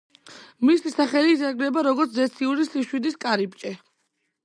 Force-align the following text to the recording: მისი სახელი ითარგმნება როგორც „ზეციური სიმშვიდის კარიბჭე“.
მისი 0.69 0.91
სახელი 0.93 1.35
ითარგმნება 1.35 1.85
როგორც 1.89 2.19
„ზეციური 2.23 2.69
სიმშვიდის 2.73 3.23
კარიბჭე“. 3.27 3.79